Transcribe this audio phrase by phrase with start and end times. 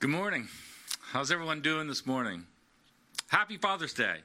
[0.00, 0.48] Good morning.
[1.12, 2.46] How's everyone doing this morning?
[3.28, 4.20] Happy Father's Day.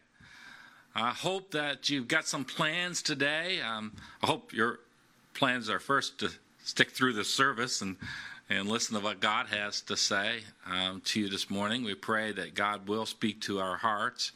[0.95, 3.59] I hope that you've got some plans today.
[3.59, 3.91] Um,
[4.23, 4.79] I hope your
[5.33, 6.29] plans are first to
[6.63, 7.97] stick through the service and,
[8.49, 11.83] and listen to what God has to say um, to you this morning.
[11.83, 14.31] We pray that God will speak to our hearts.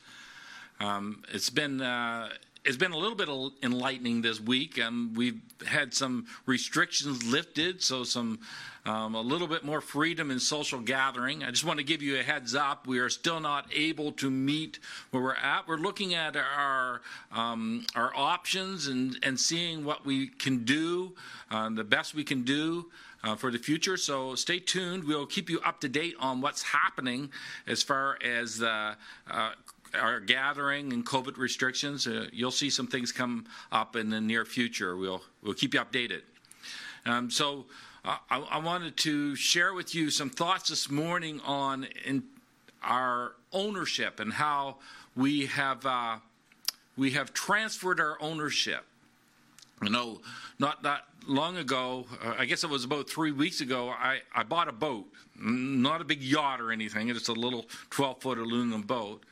[0.81, 2.31] Um, it's been uh,
[2.65, 3.29] it's been a little bit
[3.63, 4.79] enlightening this week.
[4.79, 8.39] Um, we've had some restrictions lifted, so some
[8.85, 11.43] um, a little bit more freedom in social gathering.
[11.43, 12.87] I just want to give you a heads up.
[12.87, 14.79] We are still not able to meet
[15.11, 15.67] where we're at.
[15.67, 21.13] We're looking at our um, our options and and seeing what we can do,
[21.51, 22.87] uh, the best we can do.
[23.21, 23.97] Uh, for the future.
[23.97, 25.03] So stay tuned.
[25.03, 27.31] We'll keep you up to date on what's happening
[27.67, 28.95] as far as uh,
[29.29, 29.51] uh,
[29.93, 32.07] our gathering and COVID restrictions.
[32.07, 34.95] Uh, you'll see some things come up in the near future.
[34.97, 36.21] We'll we'll keep you updated.
[37.05, 37.65] Um, so
[38.05, 41.87] uh, I, I, wanted to share with you some thoughts this morning on
[42.83, 44.77] our ownership and how
[45.15, 46.17] we have uh,
[46.97, 48.85] we have transferred our ownership.
[49.81, 50.21] You know,
[50.59, 54.43] not that long ago, uh, I guess it was about three weeks ago, I, I
[54.43, 55.05] bought a boat.
[55.41, 59.23] Not a big yacht or anything, it's a little 12 foot aluminum boat.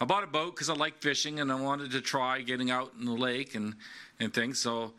[0.00, 2.92] I bought a boat because I like fishing and I wanted to try getting out
[2.98, 3.74] in the lake and,
[4.18, 4.60] and things.
[4.60, 4.92] So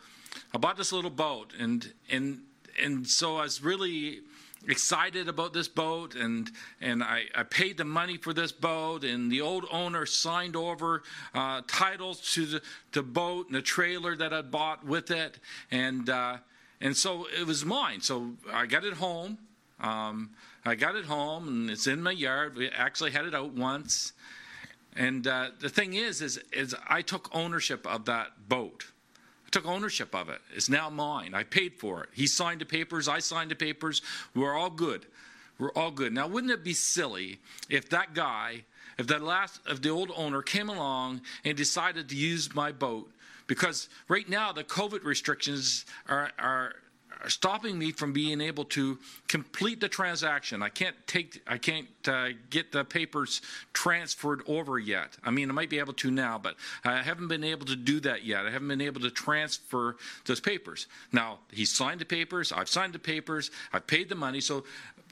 [0.53, 2.41] I bought this little boat and and
[2.81, 4.19] and so I was really
[4.67, 9.31] excited about this boat and and I, I paid the money for this boat and
[9.31, 14.33] the old owner signed over uh, titles to the, the boat and the trailer that
[14.33, 15.39] I bought with it
[15.71, 16.37] and uh,
[16.81, 18.01] and so it was mine.
[18.01, 19.37] So I got it home.
[19.79, 20.31] Um,
[20.65, 22.55] I got it home and it's in my yard.
[22.55, 24.13] We actually had it out once
[24.95, 28.85] and uh, the thing is, is, is I took ownership of that boat.
[29.45, 30.39] I took ownership of it.
[30.55, 31.33] It's now mine.
[31.33, 32.09] I paid for it.
[32.13, 33.07] He signed the papers.
[33.07, 34.01] I signed the papers.
[34.33, 35.05] We're all good.
[35.59, 36.13] We're all good.
[36.13, 38.63] Now, wouldn't it be silly if that guy,
[38.97, 43.11] if that last, if the old owner came along and decided to use my boat?
[43.47, 46.73] Because right now the COVID restrictions are, are
[47.29, 48.97] stopping me from being able to
[49.27, 50.61] complete the transaction.
[50.61, 53.41] I can't take, I can't uh, get the papers
[53.73, 55.17] transferred over yet.
[55.23, 57.99] I mean, I might be able to now, but I haven't been able to do
[58.01, 58.45] that yet.
[58.45, 60.87] I haven't been able to transfer those papers.
[61.11, 62.51] Now, he signed the papers.
[62.51, 63.51] I've signed the papers.
[63.73, 64.41] I've paid the money.
[64.41, 64.63] So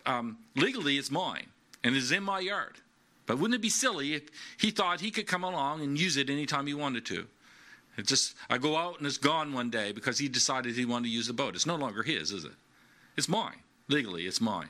[0.05, 1.47] um, legally, it's mine
[1.83, 2.75] and it's in my yard.
[3.25, 4.23] But wouldn't it be silly if
[4.57, 7.27] he thought he could come along and use it anytime he wanted to?
[7.97, 11.05] It just I go out and it's gone one day because he decided he wanted
[11.05, 11.55] to use the boat.
[11.55, 12.51] It's no longer his, is it?
[13.17, 13.57] It's mine.
[13.87, 14.69] Legally, it's mine.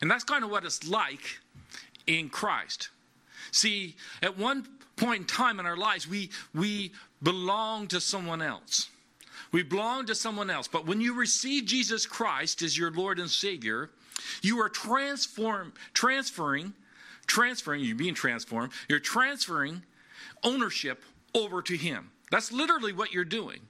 [0.00, 1.38] And that's kind of what it's like
[2.06, 2.88] in Christ.
[3.50, 4.66] See, at one
[4.96, 6.92] point in time in our lives, we we
[7.22, 8.88] belong to someone else.
[9.52, 10.66] We belong to someone else.
[10.66, 13.90] But when you receive Jesus Christ as your Lord and Savior,
[14.40, 16.72] you are transform transferring,
[17.26, 19.82] transferring, you're being transformed, you're transferring
[20.42, 21.02] ownership
[21.34, 22.10] over to Him.
[22.32, 23.60] That's literally what you're doing.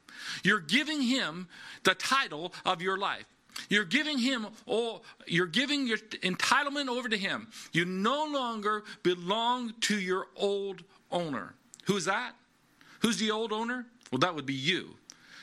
[0.44, 1.48] You're giving him
[1.82, 3.26] the title of your life.
[3.68, 7.48] You're giving him all, you're giving your entitlement over to him.
[7.72, 11.54] You no longer belong to your old owner.
[11.86, 12.36] Who's that?
[13.00, 13.84] Who's the old owner?
[14.12, 14.90] Well, that would be you.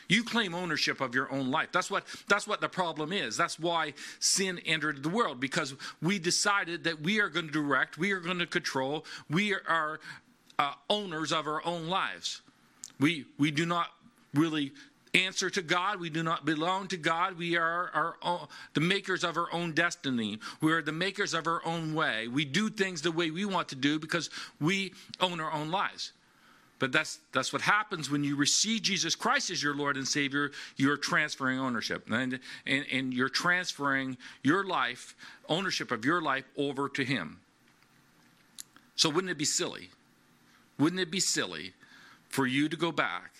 [0.07, 1.73] You claim ownership of your own life.
[1.73, 3.35] That's what that's what the problem is.
[3.35, 7.97] That's why sin entered the world because we decided that we are going to direct,
[7.97, 9.99] we are going to control, we are
[10.57, 12.41] uh, owners of our own lives.
[12.99, 13.87] We, we do not
[14.33, 14.71] really
[15.13, 15.99] answer to God.
[15.99, 17.37] We do not belong to God.
[17.37, 20.39] We are our own, the makers of our own destiny.
[20.61, 22.27] We are the makers of our own way.
[22.27, 24.29] We do things the way we want to do because
[24.59, 26.11] we own our own lives.
[26.77, 30.51] But that's that's what happens when you receive Jesus Christ as your Lord and Savior.
[30.77, 35.13] You're transferring ownership, and, and, and you're transferring your life,
[35.49, 37.41] ownership of your life, over to Him.
[38.95, 39.89] So wouldn't it be silly?
[40.77, 41.73] Wouldn't it be silly
[42.29, 43.31] for you to go back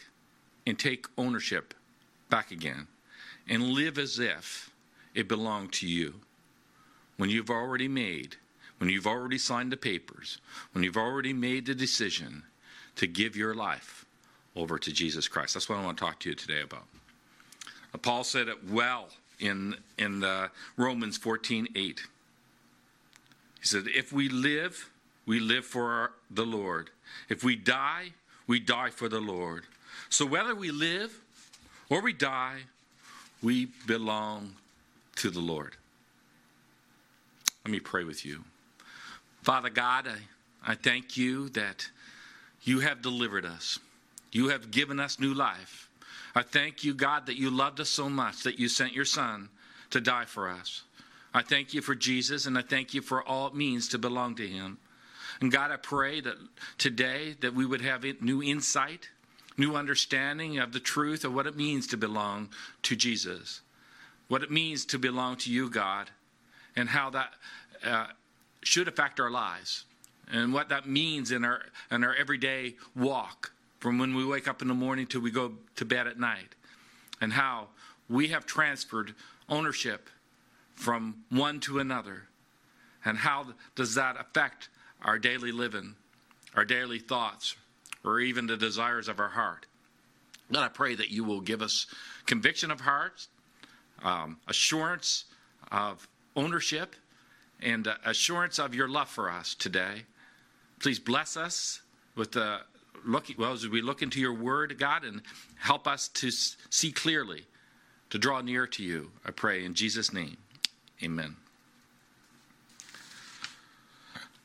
[0.68, 1.74] and take ownership
[2.30, 2.88] back again
[3.48, 4.72] and live as if
[5.16, 6.16] it belonged to you
[7.18, 8.36] when you've already made,
[8.78, 10.40] when you've already signed the papers,
[10.74, 12.44] when you've already made the decision
[12.96, 14.06] to give your life
[14.56, 15.54] over to Jesus Christ.
[15.54, 16.84] That's what I want to talk to you today about.
[18.02, 19.10] Paul said it well
[19.40, 22.02] in, in uh, Romans 14 8.
[23.60, 24.90] He said, If we live,
[25.26, 26.92] we live for our, the Lord.
[27.28, 28.14] If we die,
[28.50, 29.64] we die for the Lord.
[30.10, 31.14] So whether we live
[31.88, 32.62] or we die,
[33.44, 34.56] we belong
[35.18, 35.76] to the Lord.
[37.64, 38.44] Let me pray with you.
[39.44, 41.88] Father God, I, I thank you that
[42.64, 43.78] you have delivered us.
[44.32, 45.88] You have given us new life.
[46.34, 49.50] I thank you, God, that you loved us so much that you sent your Son
[49.92, 50.82] to die for us.
[51.36, 54.36] I thank you for Jesus, and I thank you for all it means to belong
[54.38, 54.80] to him.
[55.42, 56.36] And God, I pray that
[56.78, 59.10] today that we would have new insight,
[59.58, 62.50] new understanding of the truth of what it means to belong
[62.84, 63.62] to Jesus,
[64.28, 66.10] what it means to belong to you, God,
[66.76, 67.34] and how that
[67.84, 68.08] uh,
[68.62, 69.86] should affect our lives,
[70.32, 74.62] and what that means in our in our everyday walk from when we wake up
[74.62, 76.56] in the morning till we go to bed at night,
[77.22, 77.70] and how
[78.10, 79.16] we have transferred
[79.48, 80.10] ownership
[80.76, 82.24] from one to another,
[83.06, 84.68] and how does that affect
[85.04, 85.96] our daily living,
[86.56, 87.56] our daily thoughts,
[88.04, 89.66] or even the desires of our heart.
[90.52, 91.86] God, I pray that you will give us
[92.26, 93.28] conviction of hearts,
[94.04, 95.26] um, assurance
[95.72, 96.96] of ownership,
[97.62, 100.04] and uh, assurance of your love for us today.
[100.80, 101.82] Please bless us
[102.16, 102.60] with the
[103.06, 105.22] look, well, as we look into your word, God, and
[105.58, 107.44] help us to see clearly,
[108.10, 109.12] to draw near to you.
[109.26, 110.38] I pray in Jesus' name.
[111.04, 111.36] Amen.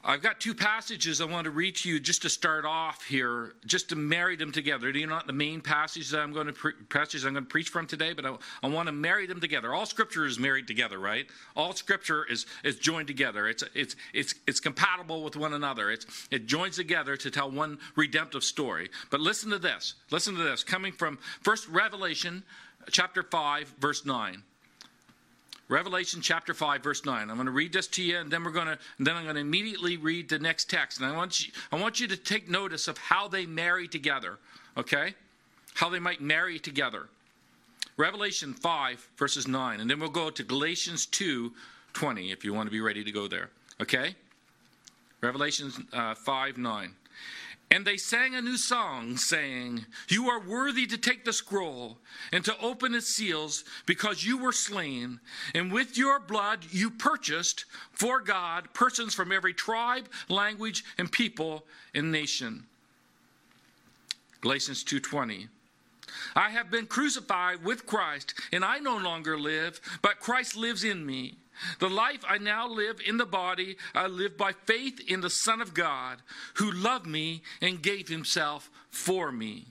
[0.06, 3.54] I've got two passages I want to read to you just to start off here,
[3.64, 4.92] just to marry them together.
[4.92, 7.70] They're not the main passages that I'm going to pre- passages I'm going to preach
[7.70, 9.72] from today, but I, I, want to marry them together.
[9.72, 11.26] All Scripture is married together, right?
[11.56, 13.48] All Scripture is is joined together.
[13.48, 15.90] It's it's it's it's compatible with one another.
[15.90, 18.90] It's it joins together to tell one redemptive story.
[19.10, 19.94] But listen to this.
[20.10, 20.62] Listen to this.
[20.62, 22.42] Coming from First Revelation,
[22.90, 24.42] chapter five, verse nine.
[25.68, 27.30] Revelation chapter 5, verse 9.
[27.30, 29.36] I'm going to read this to you, and then we're going to then I'm going
[29.36, 31.00] to immediately read the next text.
[31.00, 34.38] And I want you I want you to take notice of how they marry together.
[34.76, 35.14] Okay?
[35.74, 37.08] How they might marry together.
[37.96, 39.80] Revelation 5, verses 9.
[39.80, 41.52] And then we'll go to Galatians 2,
[41.92, 43.50] 20, if you want to be ready to go there.
[43.80, 44.16] Okay?
[45.20, 46.94] Revelation uh, 5, 9.
[47.70, 51.98] And they sang a new song, saying, You are worthy to take the scroll
[52.32, 55.18] and to open its seals, because you were slain,
[55.54, 61.64] and with your blood you purchased for God persons from every tribe, language, and people
[61.94, 62.66] and nation.
[64.40, 65.48] Galatians 2:20
[66.36, 71.04] I have been crucified with Christ, and I no longer live, but Christ lives in
[71.04, 71.38] me.
[71.78, 75.60] The life I now live in the body, I live by faith in the Son
[75.60, 76.18] of God,
[76.54, 79.66] who loved me and gave himself for me.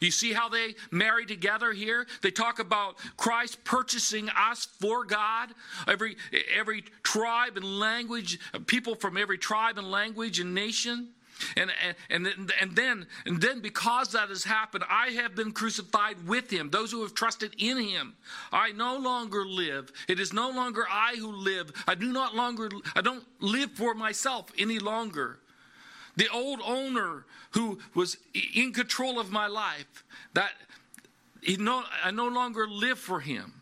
[0.00, 2.06] You see how they marry together here?
[2.22, 5.50] They talk about Christ purchasing us for God.
[5.86, 6.16] Every,
[6.56, 11.08] every tribe and language, people from every tribe and language and nation.
[11.56, 11.70] And,
[12.08, 16.50] and, and, and, then, and then, because that has happened, I have been crucified with
[16.50, 16.70] him.
[16.70, 18.14] Those who have trusted in him.
[18.52, 19.92] I no longer live.
[20.08, 21.72] It is no longer I who live.
[21.86, 25.38] I do not longer, I don't live for myself any longer.
[26.16, 28.16] The old owner who was
[28.54, 30.04] in control of my life,
[30.34, 30.52] that
[31.40, 33.59] he no, I no longer live for him.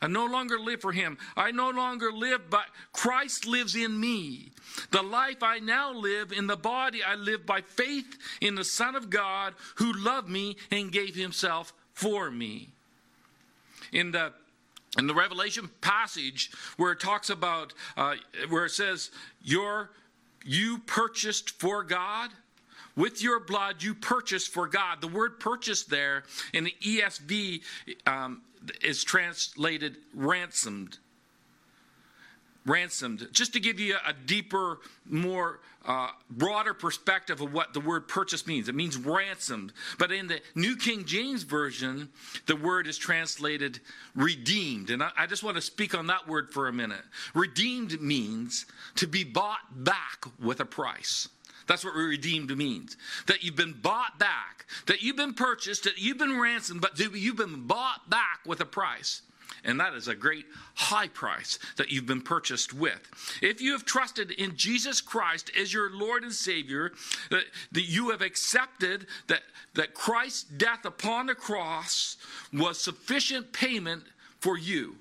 [0.00, 1.16] I no longer live for him.
[1.36, 4.50] I no longer live, but Christ lives in me.
[4.90, 8.94] The life I now live in the body, I live by faith in the Son
[8.94, 12.68] of God who loved me and gave himself for me.
[13.92, 14.32] In the
[14.98, 18.14] in the Revelation passage where it talks about uh,
[18.48, 19.10] where it says
[19.42, 19.90] your
[20.44, 22.30] you purchased for God
[22.96, 25.00] with your blood you purchased for God.
[25.00, 27.60] The word purchased there in the ESV
[28.06, 28.42] um,
[28.82, 30.98] is translated ransomed
[32.66, 33.28] ransomed.
[33.32, 38.46] Just to give you a deeper, more uh, broader perspective of what the word purchase
[38.46, 39.72] means, it means ransomed.
[39.98, 42.08] But in the New King James Version,
[42.46, 43.80] the word is translated
[44.14, 44.90] redeemed.
[44.90, 47.04] And I, I just want to speak on that word for a minute.
[47.34, 48.66] Redeemed means
[48.96, 51.28] to be bought back with a price.
[51.66, 52.96] That's what redeemed means.
[53.26, 57.36] That you've been bought back, that you've been purchased, that you've been ransomed, but you've
[57.36, 59.22] been bought back with a price.
[59.64, 63.00] And that is a great high price that you've been purchased with.
[63.42, 66.92] If you have trusted in Jesus Christ as your Lord and Savior,
[67.30, 69.42] that, that you have accepted that,
[69.74, 72.16] that Christ's death upon the cross
[72.52, 74.04] was sufficient payment
[74.38, 74.96] for you.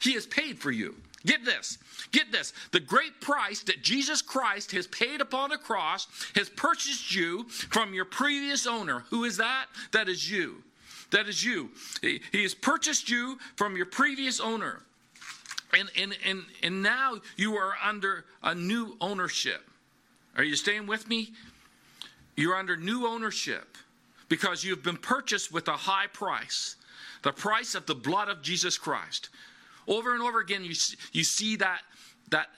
[0.00, 0.94] He has paid for you.
[1.26, 1.78] Get this.
[2.12, 2.52] Get this.
[2.70, 7.92] The great price that Jesus Christ has paid upon the cross has purchased you from
[7.92, 9.04] your previous owner.
[9.10, 9.66] Who is that?
[9.92, 10.62] That is you.
[11.10, 11.70] That is you.
[12.02, 14.82] He, has purchased you from your previous owner.
[15.72, 19.68] And, and, and, and now you are under a new ownership.
[20.36, 21.32] Are you staying with me?
[22.36, 23.76] You're under new ownership
[24.28, 26.76] because you've been purchased with a high price
[27.22, 29.28] the price of the blood of Jesus Christ.
[29.88, 30.74] Over and over again, you,
[31.12, 31.80] you see that,
[32.30, 32.48] that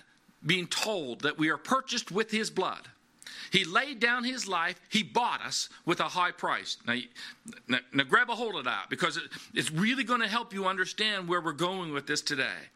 [0.45, 2.89] being told that we are purchased with his blood.
[3.51, 4.81] He laid down his life.
[4.89, 6.77] He bought us with a high price.
[6.87, 6.97] Now,
[7.69, 10.67] now, now grab a hold of that because it, it's really going to help you
[10.67, 12.69] understand where we're going with this today.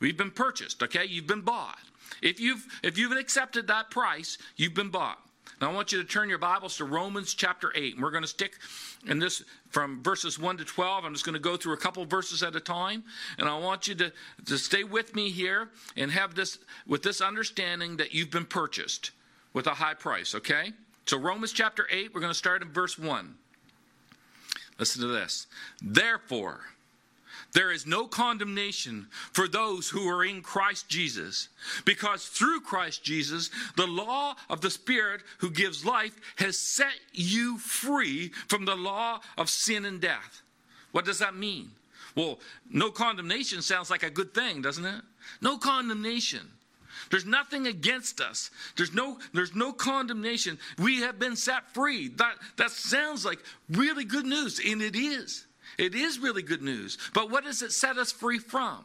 [0.00, 1.04] We've been purchased, okay?
[1.04, 1.78] You've been bought.
[2.22, 5.18] If you've if you've accepted that price, you've been bought.
[5.60, 7.94] Now I want you to turn your Bibles to Romans chapter 8.
[7.94, 8.58] And we're going to stick
[9.06, 11.04] in this from verses 1 to 12.
[11.04, 13.04] I'm just going to go through a couple verses at a time.
[13.38, 14.12] And I want you to,
[14.46, 19.12] to stay with me here and have this with this understanding that you've been purchased
[19.52, 20.72] with a high price, okay?
[21.06, 23.34] So Romans chapter 8, we're going to start in verse 1.
[24.78, 25.46] Listen to this.
[25.82, 26.60] Therefore,
[27.52, 31.48] there is no condemnation for those who are in Christ Jesus,
[31.84, 37.58] because through Christ Jesus, the law of the Spirit who gives life has set you
[37.58, 40.42] free from the law of sin and death.
[40.92, 41.70] What does that mean?
[42.14, 42.38] Well,
[42.70, 45.02] no condemnation sounds like a good thing, doesn't it?
[45.40, 46.50] No condemnation.
[47.10, 48.50] There's nothing against us.
[48.76, 50.58] There's no there's no condemnation.
[50.78, 52.08] We have been set free.
[52.08, 53.40] That that sounds like
[53.70, 55.46] really good news and it is.
[55.78, 56.98] It is really good news.
[57.14, 58.84] But what does it set us free from?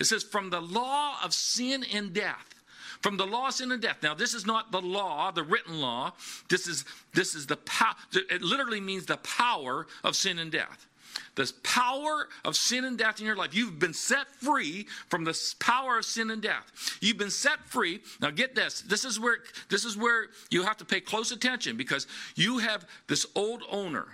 [0.00, 2.54] It says, from the law of sin and death.
[3.02, 3.98] From the law of sin and death.
[4.02, 6.12] Now, this is not the law, the written law.
[6.48, 7.94] This is this is the power.
[8.12, 10.86] It literally means the power of sin and death.
[11.34, 13.54] The power of sin and death in your life.
[13.54, 16.98] You've been set free from the power of sin and death.
[17.00, 18.00] You've been set free.
[18.20, 18.80] Now get this.
[18.82, 19.38] This is where
[19.68, 24.06] this is where you have to pay close attention because you have this old owner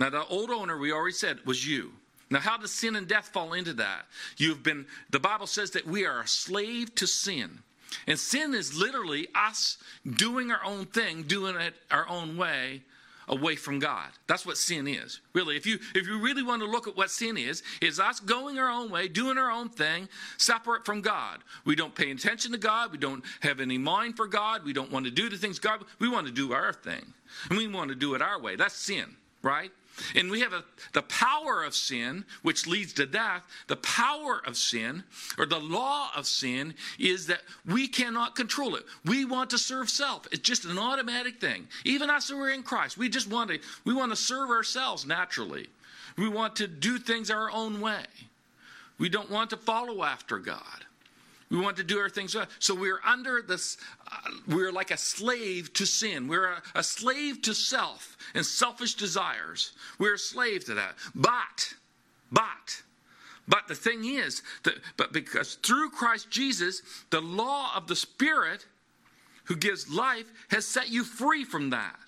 [0.00, 1.92] now, the old owner, we already said, was you.
[2.30, 4.06] Now, how does sin and death fall into that?
[4.38, 7.58] You've been, the Bible says that we are a slave to sin.
[8.06, 9.76] And sin is literally us
[10.08, 12.80] doing our own thing, doing it our own way,
[13.28, 14.08] away from God.
[14.26, 15.20] That's what sin is.
[15.34, 18.20] Really, if you if you really want to look at what sin is, is us
[18.20, 21.40] going our own way, doing our own thing, separate from God.
[21.64, 24.90] We don't pay attention to God, we don't have any mind for God, we don't
[24.90, 27.12] want to do the things God we want to do our thing.
[27.50, 28.56] And we want to do it our way.
[28.56, 29.72] That's sin, right?
[30.14, 33.42] And we have a, the power of sin, which leads to death.
[33.68, 35.04] The power of sin,
[35.38, 38.84] or the law of sin, is that we cannot control it.
[39.04, 40.26] We want to serve self.
[40.32, 41.68] It's just an automatic thing.
[41.84, 45.06] Even us who are in Christ, we just want to we want to serve ourselves
[45.06, 45.68] naturally.
[46.16, 48.04] We want to do things our own way.
[48.98, 50.84] We don't want to follow after God.
[51.50, 52.36] We want to do our things.
[52.60, 53.76] So we're under this,
[54.10, 56.28] uh, we're like a slave to sin.
[56.28, 59.72] We're a, a slave to self and selfish desires.
[59.98, 60.94] We're a slave to that.
[61.14, 61.74] But,
[62.30, 62.82] but,
[63.48, 68.66] but the thing is that, but because through Christ Jesus, the law of the Spirit
[69.44, 71.98] who gives life has set you free from that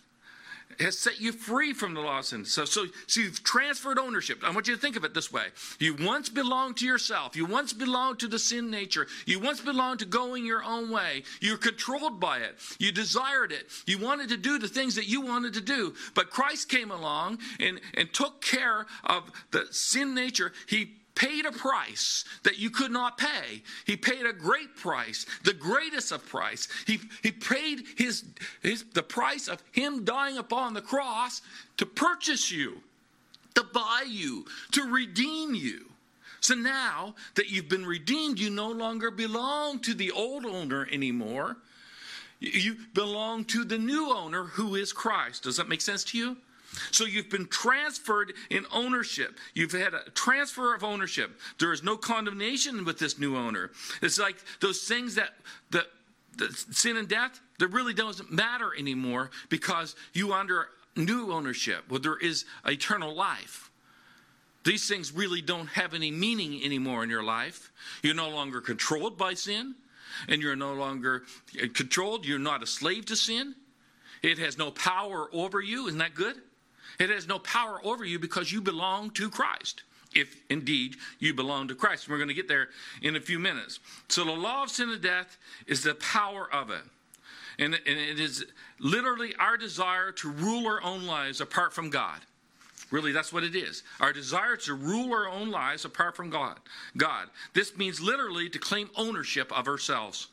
[0.81, 2.45] has set you free from the law of sin.
[2.45, 4.43] So, so, so you've transferred ownership.
[4.45, 5.45] I want you to think of it this way.
[5.79, 7.37] You once belonged to yourself.
[7.37, 9.07] You once belonged to the sin nature.
[9.27, 11.25] You once belonged to going your own way.
[11.41, 12.57] You're controlled by it.
[12.79, 13.69] You desired it.
[13.87, 15.95] You wanted to do the things that you wanted to do.
[16.15, 20.53] But Christ came along and, and took care of the sin nature.
[20.67, 23.63] He paid a price that you could not pay.
[23.85, 26.69] He paid a great price, the greatest of price.
[26.87, 28.25] He, he paid his,
[28.63, 31.43] his, the price of him dying upon the cross
[31.77, 32.79] to purchase you,
[33.55, 35.87] to buy you, to redeem you.
[36.41, 41.57] So now that you've been redeemed, you no longer belong to the old owner anymore.
[42.41, 45.45] You belong to the new owner who is Christ.
[45.45, 46.37] Does that make sense to you?
[46.91, 49.39] So you've been transferred in ownership.
[49.55, 51.39] You've had a transfer of ownership.
[51.59, 53.71] There is no condemnation with this new owner.
[54.01, 55.31] It's like those things that,
[55.71, 55.87] the,
[56.39, 62.01] that sin and death, that really doesn't matter anymore because you under new ownership, where
[62.01, 63.71] there is eternal life.
[64.65, 67.73] These things really don't have any meaning anymore in your life.
[68.03, 69.75] You're no longer controlled by sin,
[70.29, 71.25] and you're no longer
[71.61, 72.27] uh, controlled.
[72.27, 73.55] You're not a slave to sin.
[74.23, 75.89] It has no power over you.
[75.89, 76.37] Isn't that good?
[76.99, 79.83] It has no power over you because you belong to Christ.
[80.15, 82.09] If indeed you belong to Christ.
[82.09, 82.69] We're going to get there
[83.01, 83.81] in a few minutes.
[84.09, 86.83] So, the law of sin and death is the power of it.
[87.59, 88.45] And, it is
[88.79, 92.21] literally our desire to rule our own lives apart from God.
[92.91, 93.83] Really, that's what it is.
[94.01, 96.59] Our desire to rule our own lives apart from God.
[96.97, 97.29] God.
[97.55, 100.29] This means literally to claim ownership of ourselves.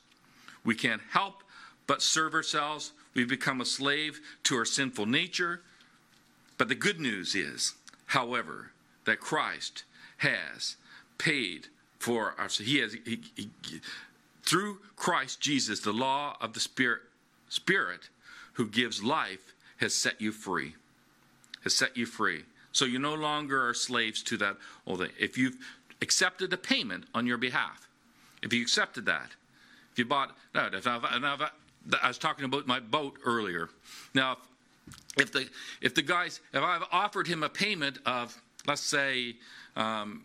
[0.66, 1.42] We can't help
[1.88, 2.92] but serve ourselves.
[3.14, 5.62] We've become a slave to our sinful nature.
[6.60, 7.74] But the good news is,
[8.08, 8.72] however,
[9.06, 9.86] that Christ
[10.18, 10.76] has
[11.18, 13.50] paid for our he has he, he,
[14.44, 17.02] through Christ Jesus the law of the spirit
[17.48, 18.10] spirit
[18.54, 20.76] who gives life has set you free
[21.64, 24.56] has set you free so you no longer are slaves to that
[24.88, 25.10] old thing.
[25.20, 25.58] if you've
[26.02, 27.88] accepted the payment on your behalf
[28.42, 29.32] if you accepted that
[29.92, 31.52] if you bought no if, if, if,
[32.02, 33.70] I was talking about my boat earlier.
[34.14, 34.38] Now,
[35.18, 35.50] if the
[35.82, 39.36] if the guys if I've offered him a payment of let's say
[39.76, 40.24] um,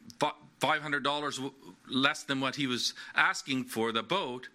[0.61, 1.41] five hundred dollars
[1.89, 4.49] less than what he was asking for the boat,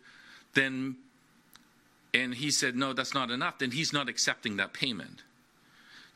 [0.53, 0.95] then
[2.13, 3.59] and he said no, that's not enough.
[3.59, 5.23] Then he's not accepting that payment.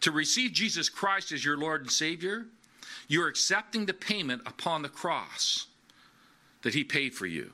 [0.01, 2.47] To receive Jesus Christ as your Lord and Savior,
[3.07, 5.67] you're accepting the payment upon the cross
[6.63, 7.53] that He paid for you.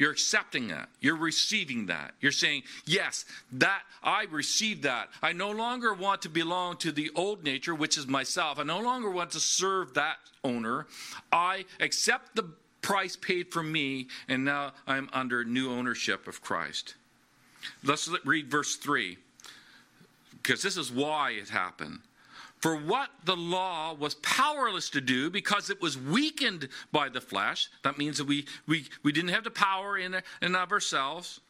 [0.00, 0.88] You're accepting that.
[1.02, 2.14] You're receiving that.
[2.22, 5.10] You're saying, Yes, that I received that.
[5.22, 8.58] I no longer want to belong to the old nature, which is myself.
[8.58, 10.86] I no longer want to serve that owner.
[11.30, 12.48] I accept the
[12.80, 16.94] price paid for me, and now I'm under new ownership of Christ.
[17.84, 19.18] Let's read verse 3
[20.42, 21.98] because this is why it happened.
[22.60, 27.70] For what the law was powerless to do because it was weakened by the flesh,
[27.82, 31.40] that means that we, we, we didn't have the power in, in of ourselves.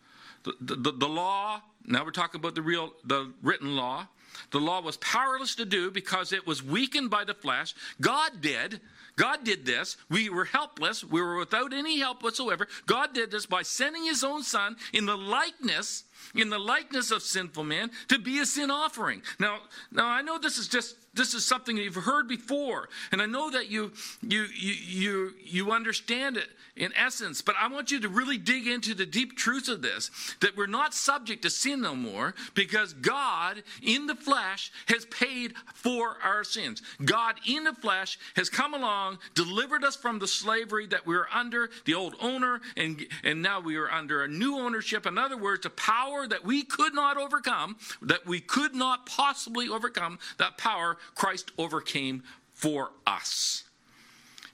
[0.45, 4.07] The, the, the law, now we're talking about the real, the written law.
[4.53, 7.75] The law was powerless to do because it was weakened by the flesh.
[8.01, 8.81] God did.
[9.17, 9.97] God did this.
[10.09, 11.05] We were helpless.
[11.05, 12.67] We were without any help whatsoever.
[12.87, 17.23] God did this by sending his own son in the likeness in the likeness of
[17.23, 19.23] sinful man to be a sin offering.
[19.39, 19.59] Now,
[19.91, 23.51] now I know this is just this is something you've heard before, and I know
[23.51, 28.09] that you you you you you understand it in essence, but I want you to
[28.09, 30.11] really dig into the deep truths of this
[30.41, 35.55] that we're not subject to sin no more because God in the flesh has paid
[35.75, 36.83] for our sins.
[37.05, 41.29] God in the flesh has come along, delivered us from the slavery that we were
[41.33, 45.07] under, the old owner, and, and now we are under a new ownership.
[45.07, 49.69] In other words, a power that we could not overcome, that we could not possibly
[49.69, 52.23] overcome, that power Christ overcame
[52.53, 53.65] for us.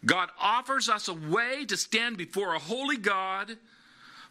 [0.04, 3.56] God offers us a way to stand before a holy God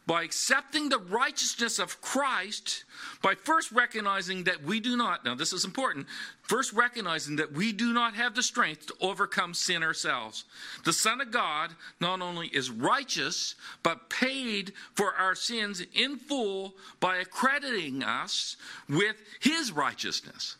[0.08, 2.84] by accepting the righteousness of Christ,
[3.22, 6.06] by first recognizing that we do not, now this is important,
[6.44, 10.46] first recognizing that we do not have the strength to overcome sin ourselves.
[10.84, 16.76] The Son of God not only is righteous, but paid for our sins in full
[17.00, 18.58] by accrediting us
[18.88, 20.58] with his righteousness.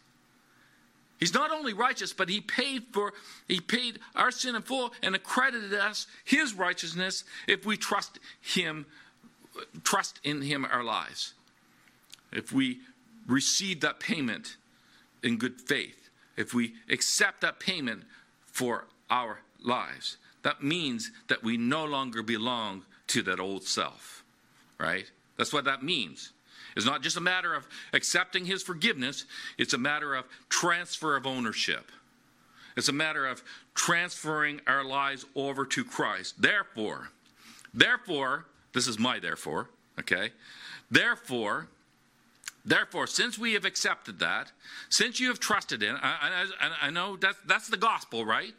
[1.20, 3.14] He's not only righteous, but he paid for
[3.48, 8.86] he paid our sin in full and accredited us his righteousness if we trust him,
[9.84, 11.34] trust in him our lives.
[12.32, 12.80] If we
[13.28, 14.58] receive that payment
[15.24, 18.04] in good faith, if we accept that payment
[18.46, 24.24] for our lives, that means that we no longer belong to that old self.
[24.78, 25.10] Right?
[25.38, 26.32] That's what that means.
[26.76, 29.26] It's not just a matter of accepting his forgiveness,
[29.58, 31.92] it's a matter of transfer of ownership.
[32.76, 33.42] It's a matter of
[33.74, 36.42] transferring our lives over to Christ.
[36.42, 37.10] Therefore,
[37.74, 40.30] therefore, this is my therefore, okay?
[40.92, 41.68] Therefore,
[42.68, 44.52] Therefore, since we have accepted that,
[44.90, 48.54] since you have trusted in, I, I, I know that, that's the gospel, right?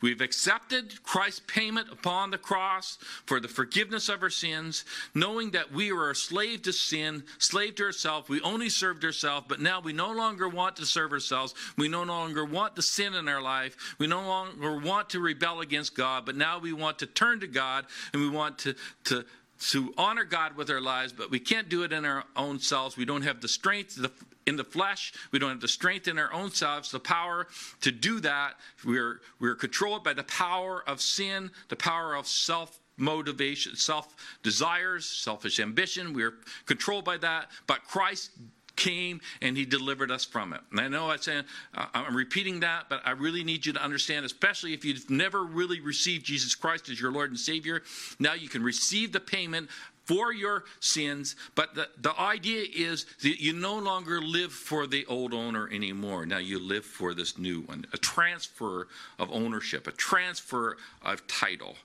[0.00, 5.70] We've accepted Christ's payment upon the cross for the forgiveness of our sins, knowing that
[5.70, 8.28] we were a slave to sin, slave to ourselves.
[8.28, 11.54] We only served ourselves, but now we no longer want to serve ourselves.
[11.78, 13.94] We no longer want the sin in our life.
[14.00, 17.46] We no longer want to rebel against God, but now we want to turn to
[17.46, 19.24] God and we want to, to
[19.70, 22.96] to honor God with our lives, but we can't do it in our own selves.
[22.96, 24.04] We don't have the strength
[24.46, 25.12] in the flesh.
[25.30, 27.46] We don't have the strength in our own selves, the power
[27.80, 28.54] to do that.
[28.84, 35.06] We're, we're controlled by the power of sin, the power of self motivation, self desires,
[35.06, 36.12] selfish ambition.
[36.12, 36.34] We're
[36.66, 37.50] controlled by that.
[37.66, 38.30] But Christ
[38.76, 40.60] came and he delivered us from it.
[40.70, 44.24] And I know I'm uh, I'm repeating that, but I really need you to understand,
[44.24, 47.82] especially if you've never really received Jesus Christ as your Lord and Savior.
[48.18, 49.68] Now you can receive the payment
[50.04, 55.06] for your sins, but the, the idea is that you no longer live for the
[55.06, 56.26] old owner anymore.
[56.26, 61.76] Now you live for this new one, a transfer of ownership, a transfer of title.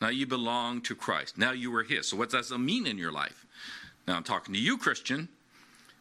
[0.00, 1.36] Now you belong to Christ.
[1.36, 2.08] Now you are His.
[2.08, 3.44] So what does that mean in your life?
[4.08, 5.28] Now I'm talking to you, Christian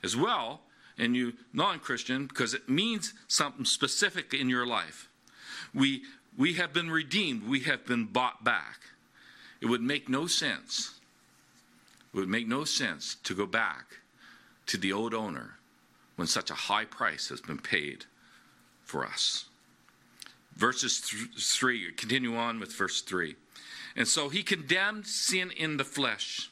[0.06, 0.62] as well,
[0.98, 5.10] and you non Christian, because it means something specific in your life.
[5.74, 6.04] We,
[6.38, 8.80] we have been redeemed, we have been bought back.
[9.60, 11.00] It would make no sense.
[12.14, 13.98] It would make no sense to go back
[14.68, 15.56] to the old owner
[16.16, 18.06] when such a high price has been paid
[18.86, 19.46] for us.
[20.56, 23.36] Verses th- 3, continue on with verse 3.
[23.98, 26.50] And so he condemned sin in the flesh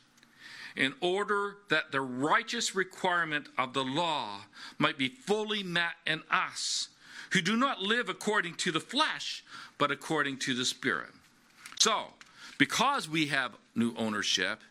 [0.76, 4.42] in order that the righteous requirement of the law
[4.78, 6.90] might be fully met in us,
[7.32, 9.44] who do not live according to the flesh,
[9.78, 11.10] but according to the Spirit.
[11.80, 12.06] So,
[12.58, 14.62] because we have new ownership,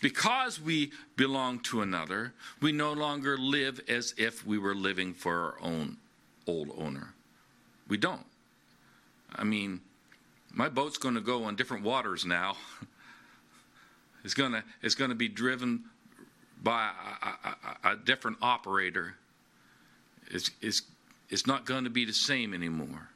[0.00, 5.32] because we belong to another, we no longer live as if we were living for
[5.32, 5.96] our own
[6.46, 7.14] old owner.
[7.88, 8.26] We don't.
[9.34, 9.80] I mean,
[10.52, 12.56] my boat's going to go on different waters now.
[14.24, 15.84] it's going to it's going to be driven
[16.62, 16.90] by
[17.22, 19.14] a, a, a different operator.
[20.30, 20.82] It's, it's,
[21.28, 23.08] it's not going to be the same anymore.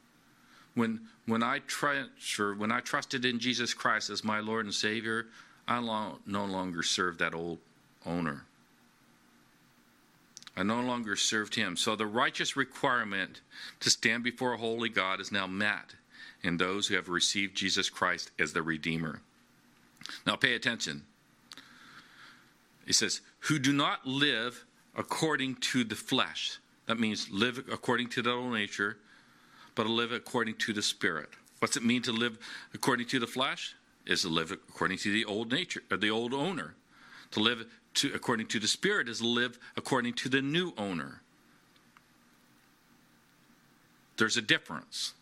[0.75, 5.25] When when I transfer, when I trusted in Jesus Christ as my Lord and Savior,
[5.67, 7.57] I long, no longer served that old
[8.05, 8.43] owner.
[10.55, 11.75] I no longer served him.
[11.75, 13.41] So the righteous requirement
[13.81, 15.95] to stand before a holy God is now met
[16.41, 19.21] in those who have received Jesus Christ as the Redeemer.
[20.25, 21.03] Now pay attention.
[22.85, 24.65] He says, who do not live
[24.95, 26.59] according to the flesh.
[26.85, 28.97] That means live according to their own nature,
[29.75, 31.29] but live according to the Spirit.
[31.59, 32.37] What's it mean to live
[32.73, 33.75] according to the flesh?
[34.05, 36.75] Is to live according to the old nature, or the old owner.
[37.31, 37.65] To live
[37.95, 41.21] to, according to the Spirit is to live according to the new owner.
[44.17, 45.13] There's a difference.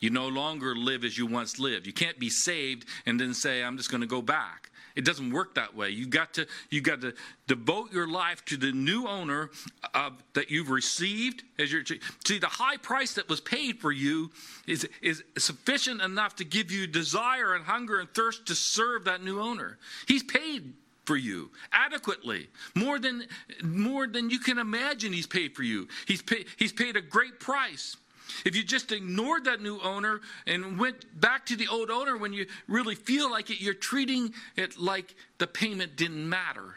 [0.00, 1.86] You no longer live as you once lived.
[1.86, 4.70] You can't be saved and then say, I'm just going to go back.
[4.98, 5.90] It doesn't work that way.
[5.90, 7.14] You've got to you've got to
[7.46, 9.50] devote your life to the new owner
[9.94, 11.84] uh, that you've received as your
[12.24, 14.32] see the high price that was paid for you
[14.66, 19.22] is is sufficient enough to give you desire and hunger and thirst to serve that
[19.22, 19.78] new owner.
[20.08, 20.72] He's paid
[21.04, 23.24] for you adequately more than
[23.62, 27.40] more than you can imagine he's paid for you he's paid he's paid a great
[27.40, 27.96] price
[28.44, 32.32] if you just ignored that new owner and went back to the old owner when
[32.32, 36.76] you really feel like it, you're treating it like the payment didn't matter.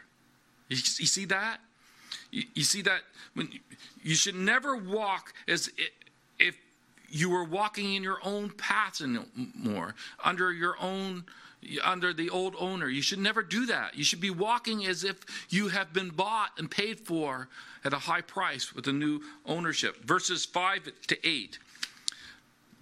[0.68, 1.58] You, you see that?
[2.30, 3.02] You, you, see that?
[3.34, 3.48] When
[4.02, 5.70] you should never walk as
[6.38, 6.56] if
[7.08, 11.24] you were walking in your own paths anymore, under your own
[11.82, 12.88] under the old owner.
[12.88, 13.96] You should never do that.
[13.96, 17.48] You should be walking as if you have been bought and paid for
[17.84, 20.04] at a high price with a new ownership.
[20.04, 21.58] Verses 5 to 8.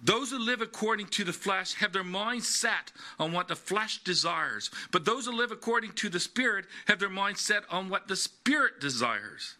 [0.03, 4.03] Those who live according to the flesh have their mind set on what the flesh
[4.03, 8.07] desires, but those who live according to the Spirit have their mind set on what
[8.07, 9.55] the Spirit desires.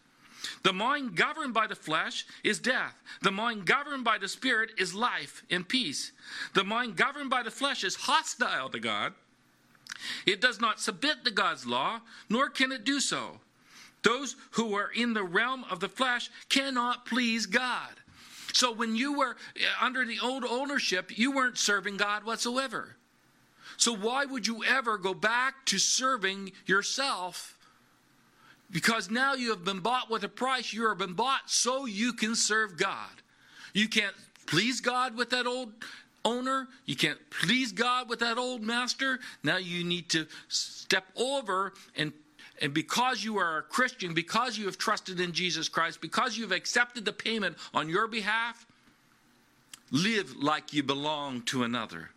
[0.62, 2.94] The mind governed by the flesh is death.
[3.22, 6.12] The mind governed by the Spirit is life and peace.
[6.54, 9.14] The mind governed by the flesh is hostile to God.
[10.26, 13.40] It does not submit to God's law, nor can it do so.
[14.02, 17.92] Those who are in the realm of the flesh cannot please God.
[18.52, 22.96] So when you were uh, under the old ownership, you weren't serving God whatsoever.
[23.76, 27.56] So why would you ever go back to serving yourself?
[28.72, 30.72] Because now you have been bought with a price.
[30.72, 33.10] You have been bought so you can serve God.
[33.74, 34.14] You can't
[34.46, 35.72] please God with that old
[36.24, 36.68] owner.
[36.86, 39.20] You can't please God with that old master.
[39.42, 42.12] Now you need to step over and
[42.60, 46.52] and because you are a Christian, because you have trusted in Jesus Christ, because you've
[46.52, 48.66] accepted the payment on your behalf,
[49.90, 52.10] live like you belong to another.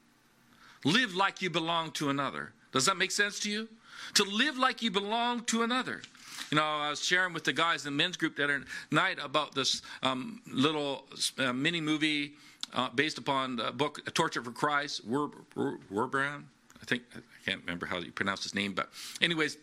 [0.84, 2.52] Live like you belong to another.
[2.72, 3.68] Does that make sense to you?
[4.16, 6.04] To live like you belong to another.
[6.52, 9.56] You know, I was sharing with the guys in the men's group that night about
[9.56, 11.06] this um, little
[11.40, 12.34] uh, mini movie
[12.74, 16.44] uh, based upon the book Torture for Christ, Wurmbrand.
[16.82, 18.90] I think I can't remember how you pronounce his name, but
[19.22, 19.58] anyways,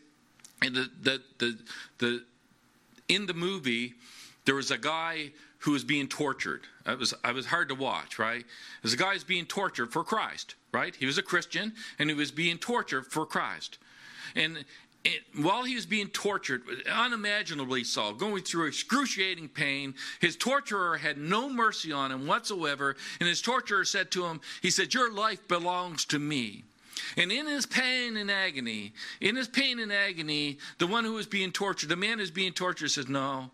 [0.60, 1.58] the, the, the,
[1.98, 2.24] the,
[3.08, 3.94] in the movie,
[4.44, 6.62] there was a guy who was being tortured.
[6.86, 8.44] It was, it was hard to watch, right?
[8.82, 10.94] There's a guy who's being tortured for Christ, right?
[10.94, 13.78] He was a Christian and he was being tortured for Christ.
[14.34, 14.64] And
[15.36, 21.48] while he was being tortured, unimaginably so, going through excruciating pain, his torturer had no
[21.48, 22.96] mercy on him whatsoever.
[23.18, 26.64] And his torturer said to him, He said, Your life belongs to me.
[27.16, 31.26] And in his pain and agony, in his pain and agony, the one who is
[31.26, 33.50] being tortured, the man who's being tortured says, No,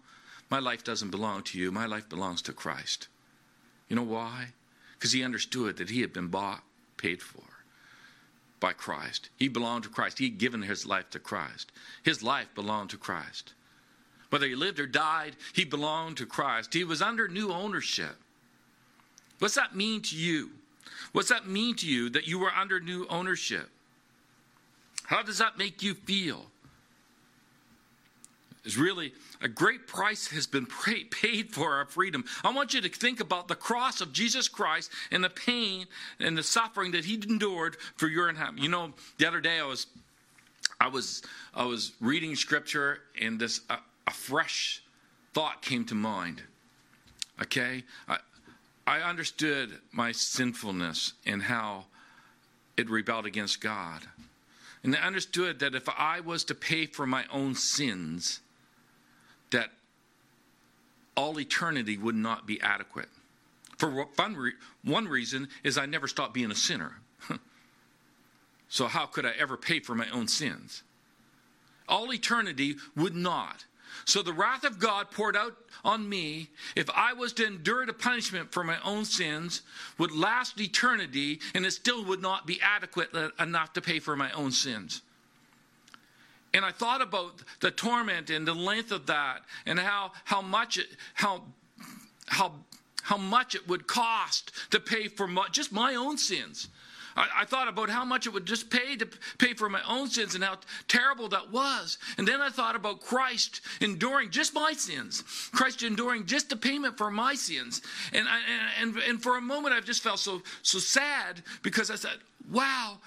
[0.51, 1.73] my life doesn't belong to you.
[1.73, 3.09] My life belongs to Christ.
[3.89, 4.49] You know why?
[4.95, 6.63] Because he understood that he had been bought,
[6.99, 7.43] paid for
[8.61, 9.31] by Christ.
[9.37, 10.19] He belonged to Christ.
[10.19, 11.73] He had given his life to Christ.
[12.03, 13.55] His life belonged to Christ.
[14.31, 16.75] Whether he lived or died, he belonged to Christ.
[16.75, 18.17] He was under new ownership.
[19.39, 20.51] What's that mean to you?
[21.13, 23.71] What's that mean to you that you are under new ownership?
[25.05, 26.47] How does that make you feel?
[28.69, 32.27] It's really a great price has been paid for our freedom.
[32.45, 35.87] I want you to think about the cross of Jesus Christ and the pain
[36.21, 38.59] and the suffering that he endured for your and.
[38.59, 39.87] You know, the other day I was
[40.79, 41.23] I was
[41.55, 44.83] I was reading scripture and this uh, a fresh
[45.33, 46.43] thought came to mind.
[47.41, 47.85] Okay?
[48.07, 48.19] I,
[48.87, 51.87] I understood my sinfulness and how
[52.77, 54.03] it rebelled against God.
[54.83, 58.41] And I understood that if I was to pay for my own sins,
[59.51, 59.71] that
[61.17, 63.09] all eternity would not be adequate.
[63.77, 64.07] For
[64.85, 66.97] one, reason is I never stopped being a sinner.
[68.69, 70.83] so how could I ever pay for my own sins?
[71.89, 73.65] All eternity would not.
[74.05, 77.93] So the wrath of God poured out on me, if I was to endure the
[77.93, 79.63] punishment for my own sins,
[79.97, 84.31] would last eternity, and it still would not be adequate enough to pay for my
[84.33, 85.03] own sins.
[86.55, 90.79] And I thought about the torment and the length of that, and how how much
[90.79, 91.43] it, how
[92.27, 92.53] how
[93.03, 96.69] how much it would cost to pay for my, just my own sins.
[97.19, 99.09] I, thought about how much it would just pay to
[99.39, 101.99] pay for my own sins and how terrible that was.
[102.17, 106.97] And then I thought about Christ enduring just my sins, Christ enduring just the payment
[106.97, 107.83] for my sins.
[108.13, 108.41] And, I,
[108.81, 112.19] and, and for a moment, I just felt so, so sad because I said,
[112.53, 112.99] wow,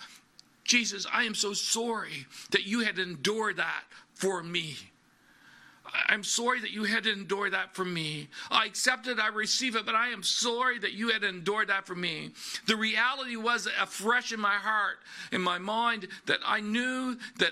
[0.63, 4.75] Jesus, I am so sorry that you had endured that for me.
[6.07, 8.29] I'm sorry that you had to endure that for me.
[8.49, 11.85] I accept it, I receive it, but I am sorry that you had endured that
[11.85, 12.31] for me.
[12.67, 14.99] The reality was afresh in my heart,
[15.31, 17.51] in my mind, that I knew that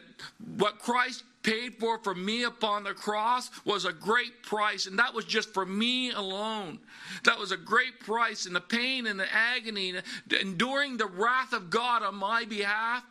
[0.57, 5.13] what Christ paid for for me upon the cross was a great price, and that
[5.13, 6.79] was just for me alone.
[7.23, 11.53] That was a great price, and the pain and the agony, and enduring the wrath
[11.53, 13.03] of God on my behalf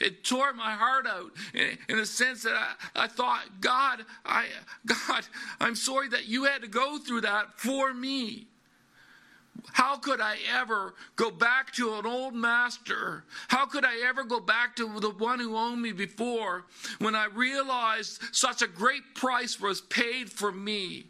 [0.00, 4.46] it tore my heart out in, in a sense that I, I thought, God, I,
[4.86, 5.24] God,
[5.60, 8.48] I'm sorry that you had to go through that for me.
[9.72, 13.24] How could I ever go back to an old master?
[13.48, 16.64] How could I ever go back to the one who owned me before
[16.98, 21.06] when I realized such a great price was paid for me?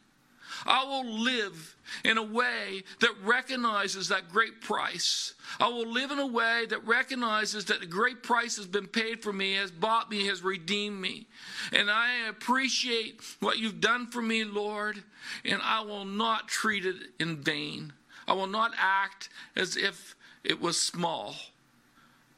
[0.66, 5.34] I will live in a way that recognizes that great price.
[5.58, 9.22] I will live in a way that recognizes that the great price has been paid
[9.22, 11.26] for me, has bought me, has redeemed me.
[11.72, 15.02] And I appreciate what you've done for me, Lord,
[15.44, 17.92] and I will not treat it in vain.
[18.26, 21.34] I will not act as if it was small.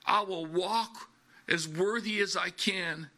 [0.06, 1.08] I will walk
[1.48, 3.08] as worthy as I can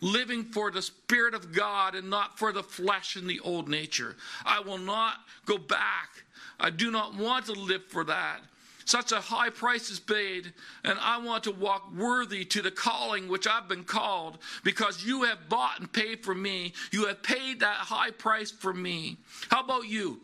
[0.00, 4.16] living for the Spirit of God and not for the flesh and the old nature.
[4.44, 6.24] I will not go back.
[6.58, 8.40] I do not want to live for that.
[8.84, 10.52] Such a high price is paid,
[10.82, 15.22] and I want to walk worthy to the calling which I've been called because you
[15.24, 16.72] have bought and paid for me.
[16.90, 19.18] You have paid that high price for me.
[19.48, 20.20] How about you?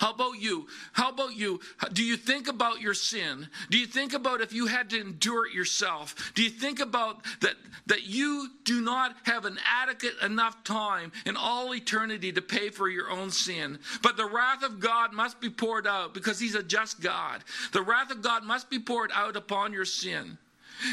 [0.00, 0.68] How about you?
[0.92, 1.60] How about you?
[1.92, 3.48] Do you think about your sin?
[3.70, 6.32] Do you think about if you had to endure it yourself?
[6.34, 7.54] Do you think about that
[7.86, 12.88] that you do not have an adequate enough time in all eternity to pay for
[12.88, 13.78] your own sin?
[14.02, 17.44] But the wrath of God must be poured out because he's a just God.
[17.72, 20.38] The wrath of God must be poured out upon your sin.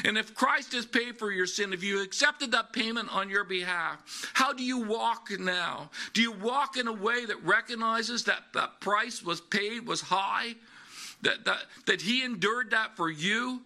[0.06, 3.43] And if Christ has paid for your sin, if you accepted that payment on your
[3.43, 5.89] behalf, how do you walk now?
[6.13, 10.56] Do you walk in a way that recognizes that that price was paid, was high,
[11.21, 13.62] that, that, that He endured that for you?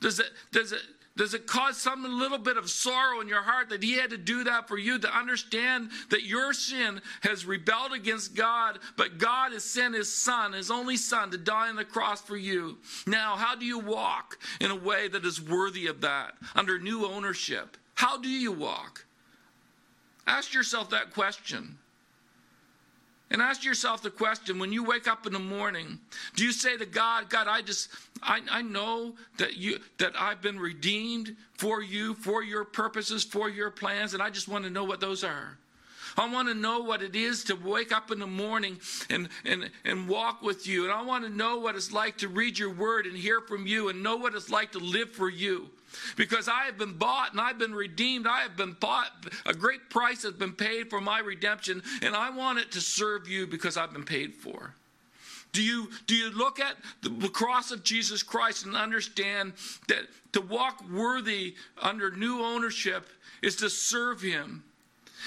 [0.00, 0.82] Does it, does it,
[1.20, 4.16] does it cause some little bit of sorrow in your heart that He had to
[4.16, 9.52] do that for you to understand that your sin has rebelled against God, but God
[9.52, 12.78] has sent His Son, His only Son, to die on the cross for you?
[13.06, 17.04] Now, how do you walk in a way that is worthy of that under new
[17.04, 17.76] ownership?
[17.96, 19.04] How do you walk?
[20.26, 21.76] Ask yourself that question.
[23.32, 26.00] And ask yourself the question when you wake up in the morning,
[26.34, 27.88] do you say to God, God, I just
[28.22, 33.48] I, I know that you that I've been redeemed for you, for your purposes, for
[33.48, 35.58] your plans, and I just want to know what those are.
[36.16, 39.70] I want to know what it is to wake up in the morning and, and,
[39.84, 40.84] and walk with you.
[40.84, 43.66] And I want to know what it's like to read your word and hear from
[43.66, 45.70] you and know what it's like to live for you.
[46.16, 48.26] Because I have been bought and I've been redeemed.
[48.26, 49.10] I have been bought.
[49.46, 51.82] A great price has been paid for my redemption.
[52.02, 54.74] And I want it to serve you because I've been paid for.
[55.52, 59.54] Do you, do you look at the cross of Jesus Christ and understand
[59.88, 63.08] that to walk worthy under new ownership
[63.42, 64.62] is to serve Him?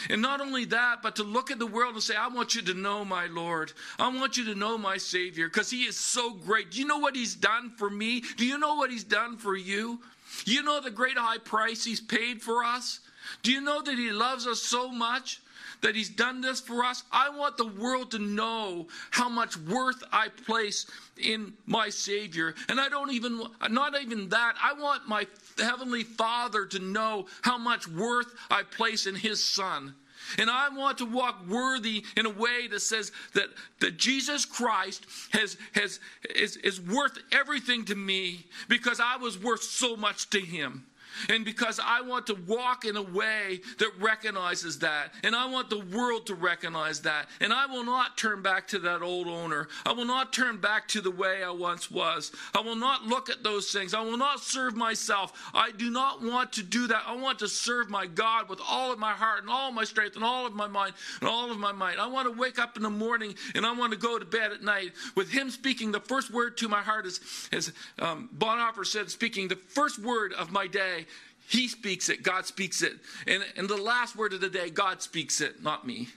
[0.10, 2.62] And not only that, but to look at the world and say, I want you
[2.64, 3.74] to know my Lord.
[4.00, 6.72] I want you to know my Savior because He is so great.
[6.72, 8.22] Do you know what He's done for me?
[8.38, 10.02] Do you know what He's done for you?
[10.46, 13.00] You know the great high price He's paid for us?
[13.42, 15.42] Do you know that He loves us so much
[15.84, 17.04] that He's done this for us?
[17.12, 20.88] I want the world to know how much worth I place
[21.22, 22.56] in my Savior.
[22.68, 27.58] And I don't even, not even that, I want my Heavenly Father to know how
[27.58, 29.94] much worth I place in His Son.
[30.38, 35.06] And I want to walk worthy in a way that says that, that Jesus Christ
[35.32, 36.00] has, has,
[36.34, 40.86] is, is worth everything to me because I was worth so much to him.
[41.30, 45.70] And because I want to walk in a way that recognizes that, and I want
[45.70, 49.68] the world to recognize that, and I will not turn back to that old owner.
[49.86, 52.32] I will not turn back to the way I once was.
[52.54, 53.94] I will not look at those things.
[53.94, 55.52] I will not serve myself.
[55.54, 57.04] I do not want to do that.
[57.08, 59.84] I want to serve my God with all of my heart and all of my
[59.84, 62.00] strength and all of my mind and all of my might.
[62.00, 64.52] I want to wake up in the morning and I want to go to bed
[64.52, 65.92] at night with Him speaking.
[65.92, 67.20] The first word to my heart is,
[67.52, 71.03] as um, Bonhoeffer said, speaking the first word of my day
[71.48, 72.94] he speaks it, God speaks it.
[73.28, 76.08] And, and the last word of the day, God speaks it, not me.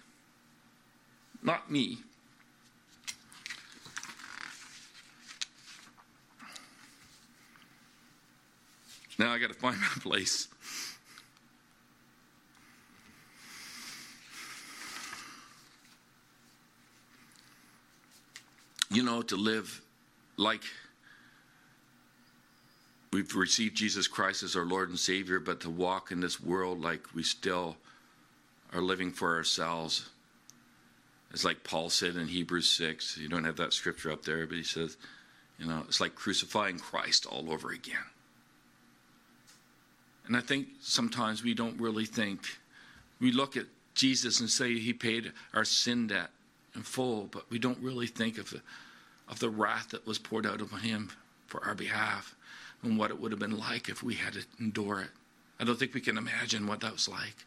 [1.42, 1.98] Not me.
[9.18, 10.48] Now I got to find my place.
[18.90, 19.82] You know, to live
[20.36, 20.62] like
[23.12, 26.80] we've received Jesus Christ as our Lord and Savior, but to walk in this world
[26.80, 27.76] like we still
[28.72, 30.08] are living for ourselves.
[31.30, 33.18] It's like Paul said in Hebrews 6.
[33.18, 34.96] You don't have that scripture up there, but he says,
[35.58, 37.96] you know, it's like crucifying Christ all over again.
[40.26, 42.40] And I think sometimes we don't really think,
[43.20, 46.30] we look at Jesus and say he paid our sin debt
[46.74, 48.60] in full, but we don't really think of the,
[49.28, 51.10] of the wrath that was poured out upon him
[51.46, 52.34] for our behalf
[52.82, 55.10] and what it would have been like if we had to endure it.
[55.58, 57.46] I don't think we can imagine what that was like.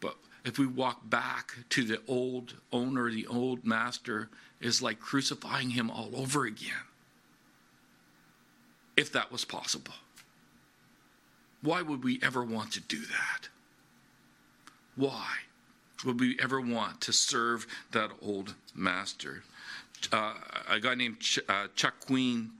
[0.00, 5.70] But if we walk back to the old owner, the old master, is like crucifying
[5.70, 6.88] him all over again.
[8.96, 9.94] If that was possible.
[11.60, 13.48] Why would we ever want to do that?
[14.96, 15.26] Why
[16.04, 19.42] would we ever want to serve that old master?
[20.12, 20.34] Uh,
[20.68, 22.52] a guy named Ch- uh, Chuck Queen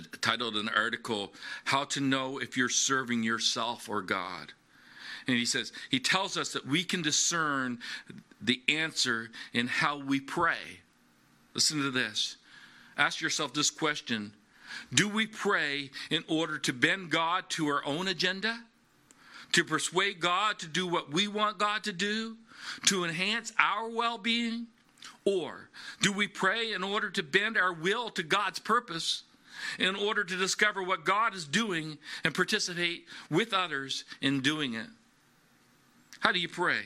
[0.00, 1.32] titled an article,
[1.64, 4.52] How to Know If You're Serving Yourself or God.
[5.26, 7.78] And he says, he tells us that we can discern
[8.40, 10.80] the answer in how we pray.
[11.54, 12.36] Listen to this.
[12.98, 14.32] Ask yourself this question
[14.92, 18.60] Do we pray in order to bend God to our own agenda?
[19.52, 22.36] To persuade God to do what we want God to do?
[22.86, 24.66] To enhance our well being?
[25.24, 25.68] Or
[26.00, 29.22] do we pray in order to bend our will to God's purpose
[29.78, 34.86] in order to discover what God is doing and participate with others in doing it.
[36.20, 36.82] How do you pray?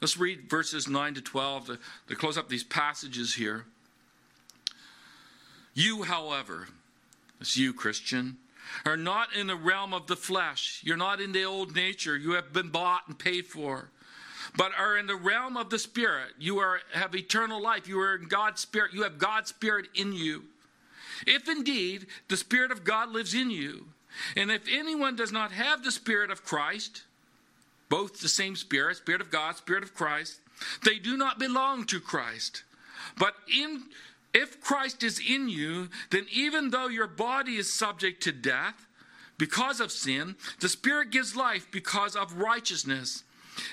[0.00, 3.64] Let's read verses 9 to 12 to, to close up these passages here.
[5.74, 6.68] You, however,
[7.40, 8.36] it's you, Christian,
[8.84, 10.80] are not in the realm of the flesh.
[10.84, 12.16] You're not in the old nature.
[12.16, 13.90] You have been bought and paid for.
[14.56, 16.32] But are in the realm of the Spirit.
[16.38, 17.88] You are have eternal life.
[17.88, 18.92] You are in God's Spirit.
[18.92, 20.44] You have God's Spirit in you.
[21.26, 23.86] If indeed the Spirit of God lives in you,
[24.36, 27.02] and if anyone does not have the Spirit of Christ,
[27.88, 30.40] both the same Spirit, Spirit of God, Spirit of Christ,
[30.84, 32.64] they do not belong to Christ.
[33.18, 33.84] But in
[34.34, 38.86] if Christ is in you, then even though your body is subject to death
[39.38, 43.24] because of sin, the Spirit gives life because of righteousness.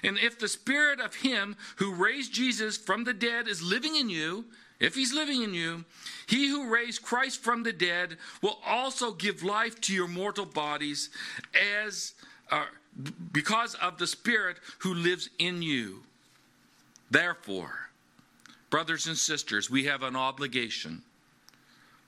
[0.03, 4.09] And if the Spirit of Him who raised Jesus from the dead is living in
[4.09, 4.45] you,
[4.79, 5.85] if he's living in you,
[6.27, 11.09] he who raised Christ from the dead will also give life to your mortal bodies
[11.83, 12.13] as
[12.51, 12.65] uh,
[13.31, 16.03] because of the spirit who lives in you.
[17.09, 17.89] Therefore,
[18.69, 21.01] brothers and sisters, we have an obligation,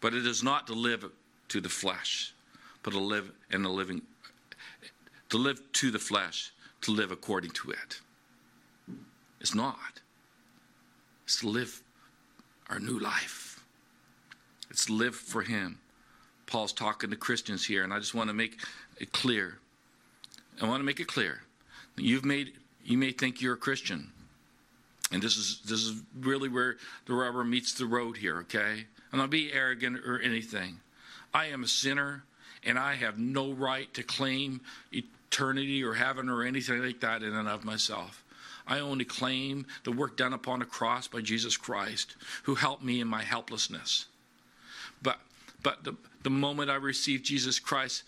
[0.02, 1.06] but it is not to live
[1.50, 2.34] to the flesh,
[2.84, 4.02] but to live in the living
[5.30, 8.00] to live to the flesh, to live according to it.
[9.42, 10.00] It's not.
[11.26, 11.82] It's to live
[12.70, 13.64] our new life.
[14.70, 15.80] It's live for Him.
[16.46, 18.60] Paul's talking to Christians here, and I just want to make
[19.00, 19.60] it clear.
[20.62, 21.42] I want to make it clear.
[21.98, 22.54] You've made
[22.84, 24.12] you may think you're a Christian.
[25.12, 28.86] And this is this is really where the rubber meets the road here, okay?
[29.12, 30.80] I'm not be arrogant or anything.
[31.34, 32.24] I am a sinner
[32.64, 37.34] and I have no right to claim eternity or heaven or anything like that in
[37.34, 38.24] and of myself.
[38.68, 43.00] I only claim the work done upon the cross by Jesus Christ, who helped me
[43.00, 44.06] in my helplessness.
[45.02, 45.20] But,
[45.64, 48.04] but the, the moment I received Jesus Christ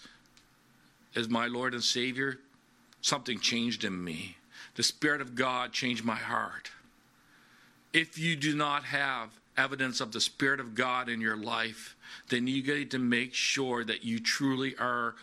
[1.16, 2.40] as my Lord and Savior,
[3.02, 4.38] something changed in me.
[4.76, 6.72] The Spirit of God changed my heart.
[7.94, 11.96] If you do not have evidence of the Spirit of God in your life,
[12.30, 15.16] then you need to make sure that you truly are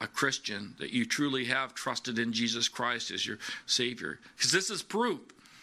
[0.00, 4.18] a Christian, that you truly have trusted in Jesus Christ as your Savior.
[4.36, 5.20] Because this is proof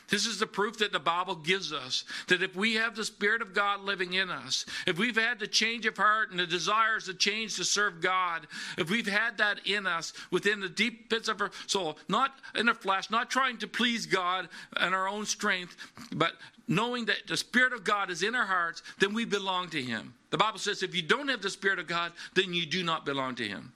[0.10, 3.42] This is the proof that the Bible gives us that if we have the Spirit
[3.42, 7.06] of God living in us, if we've had the change of heart and the desires
[7.06, 11.28] to change to serve God, if we've had that in us within the deep pits
[11.28, 15.26] of our soul, not in the flesh, not trying to please God and our own
[15.26, 15.76] strength,
[16.14, 16.34] but
[16.68, 20.14] knowing that the Spirit of God is in our hearts, then we belong to Him.
[20.30, 23.06] The Bible says if you don't have the Spirit of God, then you do not
[23.06, 23.74] belong to Him.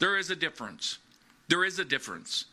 [0.00, 0.98] There is a difference.
[1.48, 2.46] There is a difference.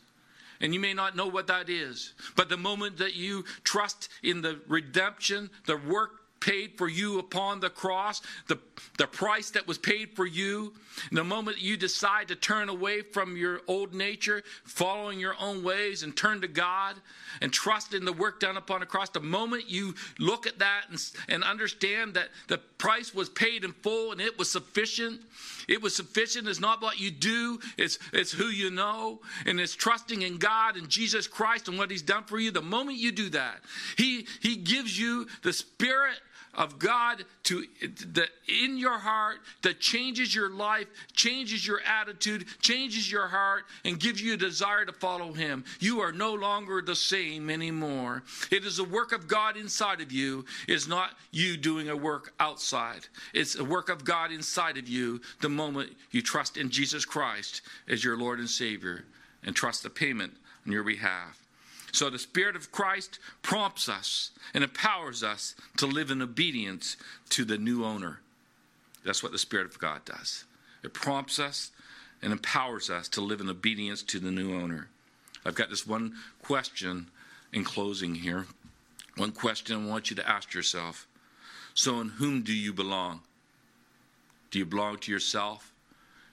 [0.60, 2.12] And you may not know what that is.
[2.36, 7.60] But the moment that you trust in the redemption, the work paid for you upon
[7.60, 8.58] the cross, the,
[8.98, 10.72] the price that was paid for you,
[11.12, 16.02] the moment you decide to turn away from your old nature, following your own ways,
[16.02, 16.96] and turn to God
[17.40, 20.82] and trust in the work done upon the cross, the moment you look at that
[20.90, 25.20] and, and understand that the price was paid in full and it was sufficient,
[25.68, 26.48] it was sufficient.
[26.48, 30.76] It's not what you do, it's, it's who you know, and it's trusting in God
[30.76, 32.50] and Jesus Christ and what He's done for you.
[32.50, 33.60] The moment you do that,
[33.96, 36.16] He, he gives you the Spirit
[36.54, 43.10] of God to the in your heart that changes your life, changes your attitude, changes
[43.10, 45.64] your heart, and gives you a desire to follow Him.
[45.78, 48.24] You are no longer the same anymore.
[48.50, 50.44] It is a work of God inside of you.
[50.66, 53.06] It's not you doing a work outside.
[53.32, 57.62] It's a work of God inside of you the moment you trust in Jesus Christ
[57.88, 59.04] as your Lord and Savior
[59.44, 60.34] and trust the payment
[60.66, 61.39] on your behalf.
[61.92, 66.96] So the Spirit of Christ prompts us and empowers us to live in obedience
[67.30, 68.20] to the new owner.
[69.04, 70.44] That's what the Spirit of God does.
[70.82, 71.70] It prompts us
[72.22, 74.88] and empowers us to live in obedience to the new owner.
[75.44, 77.08] I've got this one question
[77.52, 78.46] in closing here.
[79.16, 81.06] One question I want you to ask yourself.
[81.74, 83.20] So, in whom do you belong?
[84.50, 85.72] Do you belong to yourself?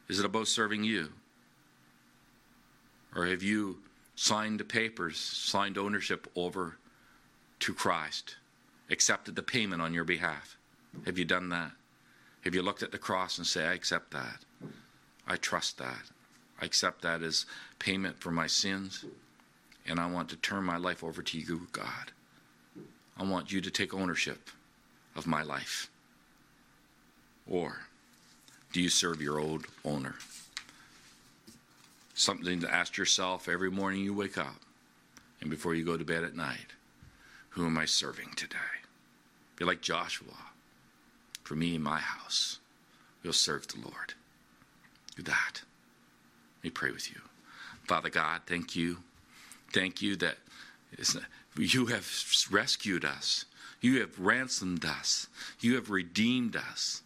[0.10, 1.10] Is it about serving you?
[3.16, 3.80] Or have you
[4.18, 6.76] signed the papers, signed ownership over
[7.60, 8.36] to Christ,
[8.90, 10.58] accepted the payment on your behalf.
[11.06, 11.72] Have you done that?
[12.44, 14.40] Have you looked at the cross and say, I accept that?
[15.28, 16.10] I trust that.
[16.60, 17.46] I accept that as
[17.78, 19.06] payment for my sins,
[19.86, 22.12] and I want to turn my life over to you, God.
[23.18, 24.50] I want you to take ownership
[25.16, 25.92] of my life.
[27.48, 27.82] Or
[28.74, 30.16] do you serve your old owner?
[32.18, 34.56] Something to ask yourself every morning you wake up
[35.40, 36.74] and before you go to bed at night.
[37.50, 38.58] Who am I serving today?
[39.56, 40.34] Be like Joshua.
[41.44, 42.60] For me and my house,
[43.24, 44.14] we'll serve the Lord.
[45.16, 45.62] Do that.
[46.58, 47.22] Let me pray with you.
[47.86, 48.98] Father God, thank you.
[49.72, 50.38] Thank you that
[51.56, 52.08] you have
[52.52, 53.46] rescued us.
[53.80, 55.28] You have ransomed us.
[55.60, 57.02] You have redeemed us.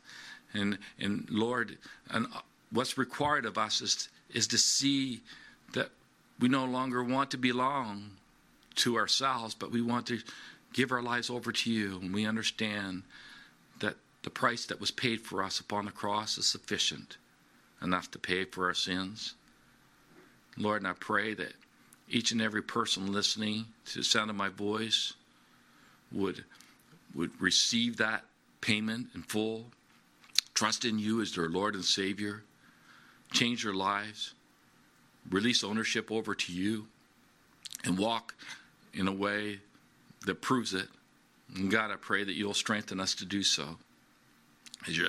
[0.53, 1.77] And, and Lord,
[2.09, 2.27] and
[2.71, 5.21] what's required of us is is to see
[5.73, 5.89] that
[6.39, 8.11] we no longer want to belong
[8.75, 10.19] to ourselves, but we want to
[10.73, 11.99] give our lives over to you.
[12.01, 13.03] And we understand
[13.79, 17.17] that the price that was paid for us upon the cross is sufficient,
[17.81, 19.35] enough to pay for our sins.
[20.57, 21.53] Lord, and I pray that
[22.09, 25.13] each and every person listening to the sound of my voice
[26.11, 26.43] would,
[27.15, 28.25] would receive that
[28.59, 29.67] payment in full,
[30.53, 32.43] trust in you as their Lord and Savior
[33.31, 34.33] change their lives,
[35.29, 36.87] release ownership over to you,
[37.83, 38.35] and walk
[38.93, 39.59] in a way
[40.25, 40.87] that proves it.
[41.55, 43.77] And God, I pray that you'll strengthen us to do so
[44.87, 44.99] as,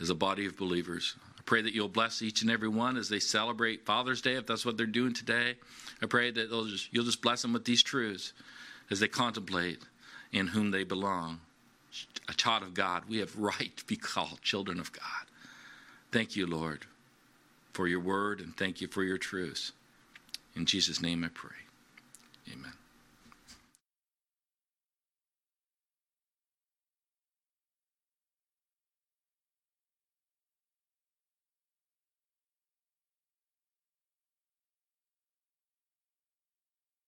[0.00, 1.16] as a body of believers.
[1.38, 4.46] I pray that you'll bless each and every one as they celebrate Father's Day, if
[4.46, 5.56] that's what they're doing today.
[6.02, 8.32] I pray that just, you'll just bless them with these truths
[8.90, 9.80] as they contemplate
[10.32, 11.40] in whom they belong.
[12.28, 15.26] A child of God, we have right to be called children of God.
[16.12, 16.86] Thank you, Lord
[17.80, 19.72] for your word and thank you for your truths.
[20.54, 21.56] In Jesus' name I pray.
[22.52, 22.79] Amen.